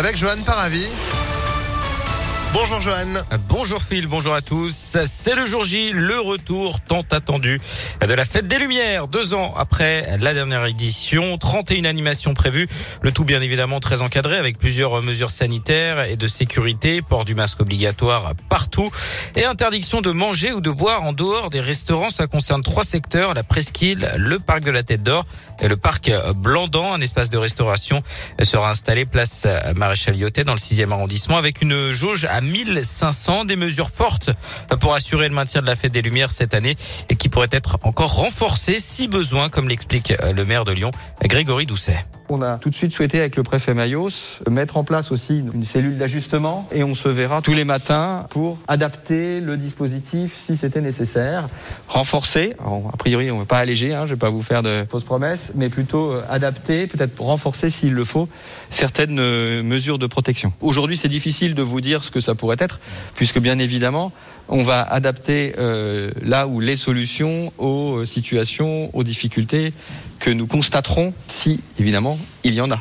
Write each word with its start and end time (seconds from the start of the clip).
avec 0.00 0.16
Johan 0.16 0.42
Paravi. 0.46 0.88
Bonjour 2.52 2.80
Johan. 2.80 3.12
Bonjour 3.48 3.80
Phil, 3.80 4.08
bonjour 4.08 4.34
à 4.34 4.42
tous. 4.42 4.96
C'est 5.04 5.36
le 5.36 5.46
jour 5.46 5.62
J, 5.62 5.92
le 5.92 6.18
retour 6.18 6.80
tant 6.80 7.04
attendu 7.12 7.60
de 8.00 8.12
la 8.12 8.24
fête 8.24 8.48
des 8.48 8.58
Lumières. 8.58 9.06
Deux 9.06 9.34
ans 9.34 9.54
après 9.56 10.18
la 10.18 10.34
dernière 10.34 10.66
édition, 10.66 11.38
31 11.38 11.84
animations 11.84 12.34
prévues. 12.34 12.66
Le 13.02 13.12
tout 13.12 13.24
bien 13.24 13.40
évidemment 13.40 13.78
très 13.78 14.00
encadré 14.00 14.36
avec 14.36 14.58
plusieurs 14.58 15.00
mesures 15.00 15.30
sanitaires 15.30 16.02
et 16.02 16.16
de 16.16 16.26
sécurité, 16.26 17.02
port 17.02 17.24
du 17.24 17.36
masque 17.36 17.60
obligatoire 17.60 18.32
partout 18.48 18.90
et 19.36 19.44
interdiction 19.44 20.00
de 20.00 20.10
manger 20.10 20.50
ou 20.50 20.60
de 20.60 20.70
boire 20.70 21.04
en 21.04 21.12
dehors 21.12 21.50
des 21.50 21.60
restaurants. 21.60 22.10
Ça 22.10 22.26
concerne 22.26 22.64
trois 22.64 22.84
secteurs, 22.84 23.32
la 23.32 23.44
presqu'île, 23.44 24.10
le 24.16 24.40
parc 24.40 24.64
de 24.64 24.72
la 24.72 24.82
Tête 24.82 25.04
d'Or 25.04 25.24
et 25.62 25.68
le 25.68 25.76
parc 25.76 26.10
Blandan. 26.34 26.94
Un 26.94 27.00
espace 27.00 27.30
de 27.30 27.38
restauration 27.38 28.02
sera 28.42 28.70
installé 28.70 29.04
place 29.04 29.46
Maréchal 29.76 30.18
Lyotet 30.18 30.42
dans 30.42 30.54
le 30.54 30.58
6e 30.58 30.90
arrondissement 30.90 31.36
avec 31.36 31.62
une 31.62 31.92
jauge 31.92 32.26
1500. 32.40 33.44
Des 33.44 33.56
mesures 33.56 33.90
fortes 33.90 34.30
pour 34.80 34.94
assurer 34.94 35.28
le 35.28 35.34
maintien 35.34 35.60
de 35.60 35.66
la 35.66 35.76
fête 35.76 35.92
des 35.92 36.02
Lumières 36.02 36.30
cette 36.30 36.54
année 36.54 36.76
et 37.08 37.16
qui 37.16 37.28
pourraient 37.28 37.48
être 37.50 37.78
encore 37.82 38.14
renforcées 38.14 38.78
si 38.78 39.08
besoin, 39.08 39.48
comme 39.48 39.68
l'explique 39.68 40.12
le 40.22 40.44
maire 40.44 40.64
de 40.64 40.72
Lyon, 40.72 40.90
Grégory 41.22 41.66
Doucet. 41.66 42.04
On 42.32 42.42
a 42.42 42.58
tout 42.58 42.70
de 42.70 42.76
suite 42.76 42.92
souhaité 42.92 43.18
avec 43.18 43.34
le 43.34 43.42
préfet 43.42 43.74
Mayos 43.74 44.38
mettre 44.48 44.76
en 44.76 44.84
place 44.84 45.10
aussi 45.10 45.42
une 45.52 45.64
cellule 45.64 45.98
d'ajustement 45.98 46.68
et 46.70 46.84
on 46.84 46.94
se 46.94 47.08
verra 47.08 47.42
tous 47.42 47.54
les 47.54 47.64
matins 47.64 48.26
pour 48.30 48.58
adapter 48.68 49.40
le 49.40 49.56
dispositif 49.56 50.36
si 50.36 50.56
c'était 50.56 50.80
nécessaire, 50.80 51.48
renforcer. 51.88 52.54
a 52.60 52.96
priori, 52.96 53.32
on 53.32 53.34
ne 53.34 53.40
va 53.40 53.46
pas 53.46 53.58
alléger, 53.58 53.94
hein, 53.94 54.02
je 54.06 54.10
ne 54.10 54.14
vais 54.14 54.20
pas 54.20 54.28
vous 54.28 54.44
faire 54.44 54.62
de 54.62 54.84
fausses 54.88 55.02
promesses, 55.02 55.54
mais 55.56 55.70
plutôt 55.70 56.12
euh, 56.12 56.22
adapter, 56.30 56.86
peut-être 56.86 57.20
renforcer 57.20 57.68
s'il 57.68 57.94
le 57.94 58.04
faut 58.04 58.28
certaines 58.70 59.18
euh, 59.18 59.64
mesures 59.64 59.98
de 59.98 60.06
protection. 60.06 60.52
Aujourd'hui, 60.60 60.96
c'est 60.96 61.08
difficile 61.08 61.56
de 61.56 61.62
vous 61.62 61.80
dire 61.80 62.04
ce 62.04 62.12
que 62.12 62.20
ça 62.20 62.36
pourrait 62.36 62.58
être, 62.60 62.78
puisque 63.16 63.40
bien 63.40 63.58
évidemment, 63.58 64.12
on 64.48 64.62
va 64.62 64.82
adapter 64.82 65.54
euh, 65.58 66.12
là 66.22 66.46
où 66.46 66.60
les 66.60 66.76
solutions 66.76 67.52
aux 67.58 68.04
situations, 68.04 68.90
aux 68.94 69.04
difficultés 69.04 69.72
que 70.20 70.30
nous 70.30 70.46
constaterons 70.46 71.14
si, 71.26 71.60
évidemment, 71.78 72.18
il 72.44 72.54
y 72.54 72.60
en 72.60 72.70
a. 72.70 72.80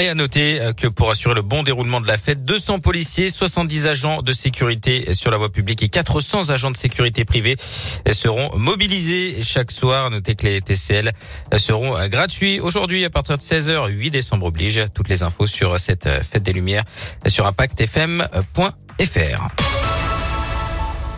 Et 0.00 0.08
à 0.08 0.14
noter 0.16 0.60
euh, 0.60 0.72
que 0.72 0.88
pour 0.88 1.08
assurer 1.08 1.34
le 1.34 1.42
bon 1.42 1.62
déroulement 1.62 2.00
de 2.00 2.08
la 2.08 2.18
fête, 2.18 2.44
200 2.44 2.80
policiers, 2.80 3.28
70 3.28 3.86
agents 3.86 4.22
de 4.22 4.32
sécurité 4.32 5.14
sur 5.14 5.30
la 5.30 5.36
voie 5.36 5.52
publique 5.52 5.84
et 5.84 5.88
400 5.88 6.50
agents 6.50 6.72
de 6.72 6.76
sécurité 6.76 7.24
privée 7.24 7.54
seront 8.10 8.56
mobilisés 8.56 9.44
chaque 9.44 9.70
soir. 9.70 10.10
Notez 10.10 10.34
que 10.34 10.46
les 10.46 10.60
TCL 10.60 11.12
seront 11.58 12.08
gratuits 12.08 12.58
aujourd'hui 12.58 13.04
à 13.04 13.10
partir 13.10 13.38
de 13.38 13.42
16h, 13.42 13.88
8 13.88 14.10
décembre 14.10 14.46
oblige. 14.46 14.84
Toutes 14.94 15.08
les 15.08 15.22
infos 15.22 15.46
sur 15.46 15.78
cette 15.78 16.08
fête 16.08 16.42
des 16.42 16.52
Lumières 16.52 16.82
sur 17.28 17.46
impactfm.fr. 17.46 19.63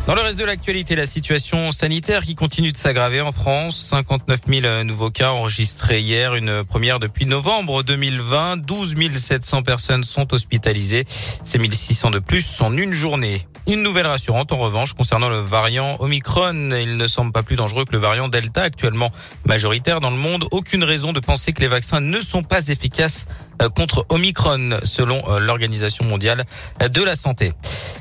Dans 0.06 0.14
le 0.14 0.20
reste 0.20 0.38
de 0.38 0.44
l'actualité, 0.44 0.94
la 0.94 1.04
situation 1.04 1.72
sanitaire 1.72 2.22
qui 2.22 2.36
continue 2.36 2.70
de 2.70 2.76
s'aggraver 2.76 3.20
en 3.20 3.32
France. 3.32 3.76
59 3.76 4.42
000 4.46 4.84
nouveaux 4.84 5.10
cas 5.10 5.30
enregistrés 5.30 5.98
hier, 5.98 6.36
une 6.36 6.62
première 6.62 7.00
depuis 7.00 7.26
novembre 7.26 7.82
2020. 7.82 8.58
12 8.58 8.94
700 9.16 9.62
personnes 9.62 10.04
sont 10.04 10.32
hospitalisées. 10.32 11.06
Ces 11.42 11.58
1600 11.58 12.12
de 12.12 12.20
plus 12.20 12.60
en 12.60 12.76
une 12.76 12.92
journée. 12.92 13.48
Une 13.66 13.82
nouvelle 13.82 14.06
rassurante 14.06 14.52
en 14.52 14.58
revanche 14.58 14.92
concernant 14.92 15.28
le 15.28 15.40
variant 15.40 15.96
Omicron. 15.98 16.70
Il 16.80 16.98
ne 16.98 17.06
semble 17.08 17.32
pas 17.32 17.42
plus 17.42 17.56
dangereux 17.56 17.84
que 17.84 17.90
le 17.90 17.98
variant 17.98 18.28
Delta 18.28 18.62
actuellement 18.62 19.10
majoritaire 19.44 19.98
dans 19.98 20.10
le 20.10 20.16
monde. 20.16 20.44
Aucune 20.52 20.84
raison 20.84 21.12
de 21.12 21.18
penser 21.18 21.52
que 21.52 21.60
les 21.60 21.66
vaccins 21.66 21.98
ne 21.98 22.20
sont 22.20 22.44
pas 22.44 22.68
efficaces 22.68 23.26
contre 23.74 24.06
Omicron 24.08 24.78
selon 24.82 25.22
euh, 25.28 25.38
l'Organisation 25.38 26.04
mondiale 26.04 26.44
de 26.80 27.02
la 27.02 27.14
santé. 27.14 27.52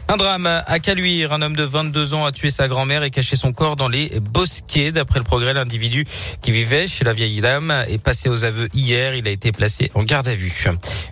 Un 0.07 0.17
drame 0.17 0.45
à 0.45 0.79
Caluire. 0.79 1.33
Un 1.33 1.41
homme 1.41 1.55
de 1.55 1.63
22 1.63 2.13
ans 2.13 2.25
a 2.25 2.31
tué 2.31 2.51
sa 2.51 2.67
grand-mère 2.67 3.01
et 3.01 3.09
caché 3.09 3.35
son 3.35 3.51
corps 3.53 3.75
dans 3.75 3.87
les 3.87 4.11
bosquets. 4.19 4.91
D'après 4.91 5.19
le 5.19 5.25
progrès, 5.25 5.53
l'individu 5.53 6.05
qui 6.43 6.51
vivait 6.51 6.87
chez 6.87 7.03
la 7.03 7.13
vieille 7.13 7.41
dame 7.41 7.73
est 7.87 7.97
passé 7.97 8.29
aux 8.29 8.45
aveux 8.45 8.69
hier. 8.75 9.15
Il 9.15 9.27
a 9.27 9.31
été 9.31 9.51
placé 9.51 9.89
en 9.95 10.03
garde 10.03 10.27
à 10.27 10.35
vue. 10.35 10.65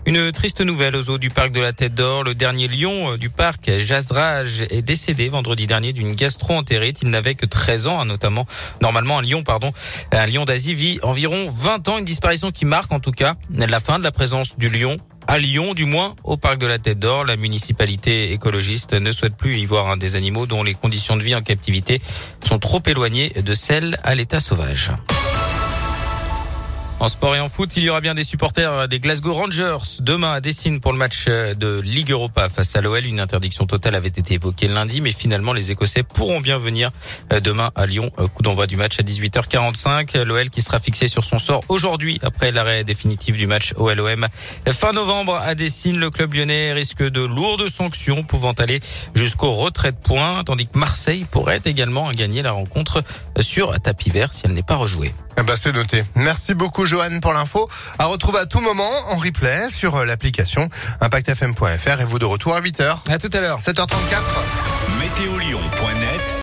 Une 0.05 0.31
triste 0.31 0.61
nouvelle 0.61 0.95
aux 0.95 1.09
eaux 1.09 1.17
du 1.17 1.29
parc 1.31 1.51
de 1.51 1.59
la 1.59 1.73
Tête 1.73 1.95
d'Or. 1.95 2.23
Le 2.23 2.35
dernier 2.35 2.67
lion 2.67 3.17
du 3.17 3.29
parc, 3.31 3.71
Jazraj, 3.79 4.61
est 4.69 4.83
décédé 4.83 5.27
vendredi 5.29 5.65
dernier 5.65 5.91
d'une 5.91 6.13
gastro-entérite. 6.13 7.01
Il 7.01 7.09
n'avait 7.09 7.35
que 7.35 7.47
13 7.47 7.87
ans, 7.87 7.99
hein, 7.99 8.05
notamment, 8.05 8.45
normalement, 8.79 9.17
un 9.17 9.23
lion, 9.23 9.43
pardon, 9.43 9.73
un 10.11 10.27
lion 10.27 10.45
d'Asie 10.45 10.75
vit 10.75 10.99
environ 11.01 11.51
20 11.51 11.87
ans. 11.89 11.97
Une 11.97 12.05
disparition 12.05 12.51
qui 12.51 12.65
marque, 12.65 12.91
en 12.91 12.99
tout 12.99 13.11
cas, 13.11 13.35
la 13.55 13.79
fin 13.79 13.97
de 13.97 14.03
la 14.03 14.11
du 14.57 14.69
lion 14.69 14.97
à 15.27 15.37
Lyon, 15.37 15.73
du 15.73 15.85
moins 15.85 16.15
au 16.23 16.37
parc 16.37 16.57
de 16.57 16.65
la 16.65 16.79
Tête 16.79 16.99
d'Or. 16.99 17.23
La 17.23 17.35
municipalité 17.35 18.33
écologiste 18.33 18.93
ne 18.93 19.11
souhaite 19.11 19.37
plus 19.37 19.57
y 19.57 19.65
voir 19.65 19.95
des 19.95 20.15
animaux 20.15 20.45
dont 20.47 20.63
les 20.63 20.73
conditions 20.73 21.15
de 21.15 21.21
vie 21.21 21.35
en 21.35 21.41
captivité 21.41 22.01
sont 22.43 22.57
trop 22.57 22.81
éloignées 22.85 23.29
de 23.29 23.53
celles 23.53 23.99
à 24.03 24.15
l'état 24.15 24.39
sauvage. 24.39 24.91
En 27.03 27.09
sport 27.09 27.35
et 27.35 27.41
en 27.41 27.49
foot, 27.49 27.75
il 27.75 27.83
y 27.83 27.89
aura 27.89 27.99
bien 27.99 28.15
des 28.15 28.23
supporters 28.23 28.87
des 28.87 29.01
Glasgow 29.01 29.33
Rangers 29.33 29.99
demain 29.99 30.31
à 30.31 30.39
Dessine 30.39 30.79
pour 30.79 30.93
le 30.93 30.97
match 30.97 31.25
de 31.27 31.81
Ligue 31.81 32.11
Europa 32.11 32.47
face 32.47 32.77
à 32.77 32.81
l'OL. 32.81 33.05
Une 33.05 33.19
interdiction 33.19 33.65
totale 33.65 33.95
avait 33.95 34.07
été 34.07 34.35
évoquée 34.35 34.69
lundi, 34.69 35.01
mais 35.01 35.11
finalement 35.11 35.51
les 35.51 35.69
Écossais 35.69 36.03
pourront 36.03 36.39
bien 36.39 36.57
venir 36.57 36.91
demain 37.41 37.71
à 37.75 37.87
Lyon. 37.87 38.09
Coup 38.33 38.41
d'envoi 38.41 38.67
du 38.67 38.77
match 38.77 39.01
à 39.01 39.03
18h45. 39.03 40.17
L'OL 40.23 40.49
qui 40.49 40.61
sera 40.61 40.79
fixé 40.79 41.09
sur 41.09 41.25
son 41.25 41.39
sort 41.39 41.65
aujourd'hui 41.67 42.21
après 42.23 42.53
l'arrêt 42.53 42.85
définitif 42.85 43.35
du 43.35 43.47
match 43.47 43.73
OLOM. 43.75 44.25
Fin 44.71 44.93
novembre 44.93 45.35
à 45.35 45.55
Dessine, 45.55 45.99
le 45.99 46.09
club 46.09 46.33
lyonnais 46.33 46.71
risque 46.71 47.03
de 47.03 47.19
lourdes 47.19 47.67
sanctions 47.67 48.23
pouvant 48.23 48.53
aller 48.53 48.79
jusqu'au 49.13 49.51
retrait 49.51 49.91
de 49.91 49.97
points, 49.97 50.45
tandis 50.45 50.67
que 50.67 50.79
Marseille 50.79 51.25
pourrait 51.29 51.59
également 51.65 52.07
gagner 52.11 52.41
la 52.41 52.53
rencontre 52.53 53.03
sur 53.41 53.77
tapis 53.81 54.09
vert 54.09 54.33
si 54.33 54.43
elle 54.45 54.53
n'est 54.53 54.63
pas 54.63 54.77
rejouée. 54.77 55.11
Eh 55.37 55.41
ben, 55.41 55.55
c'est 55.55 55.73
noté. 55.73 56.03
Merci 56.15 56.53
beaucoup 56.53 56.85
Johan 56.93 57.19
pour 57.21 57.33
l'info. 57.33 57.67
À 57.97 58.05
retrouver 58.05 58.39
à 58.39 58.45
tout 58.45 58.61
moment 58.61 58.91
en 59.09 59.17
replay 59.17 59.69
sur 59.69 60.05
l'application 60.05 60.69
impactfm.fr 61.01 62.01
et 62.01 62.05
vous 62.05 62.19
de 62.19 62.25
retour 62.25 62.55
à 62.55 62.61
8h. 62.61 63.09
À 63.09 63.17
tout 63.17 63.29
à 63.33 63.39
l'heure. 63.39 63.59
7h34. 63.59 63.87
Météolion.net 64.99 66.23